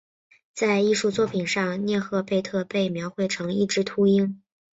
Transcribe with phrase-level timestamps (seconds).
[0.55, 4.41] 在艺术作品上涅赫贝特被描绘成一只秃鹰。